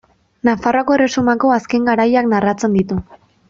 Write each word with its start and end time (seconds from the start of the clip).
Nafarroako 0.47 0.95
erresumako 0.95 1.53
azken 1.59 1.87
garaiak 1.93 2.33
narratzen 2.35 2.83
ditu. 2.83 3.03